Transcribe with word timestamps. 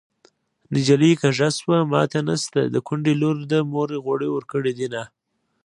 نجلۍ 0.73 1.11
کږه 1.21 1.49
شوه 1.57 1.77
ماته 1.91 2.19
نشته 2.29 2.61
د 2.73 2.75
کونډې 2.87 3.13
لور 3.21 3.35
ده 3.51 3.59
مور 3.71 3.89
غوړي 4.03 4.29
ورکړې 4.31 4.71
دينه 4.79 5.01